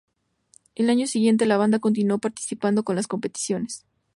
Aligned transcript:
Al 0.79 0.89
año 0.89 1.05
siguiente, 1.05 1.45
la 1.45 1.57
banda 1.57 1.77
continuó 1.77 2.17
participando 2.17 2.83
en 2.89 2.95
las 2.95 3.05
competiciones. 3.05 3.85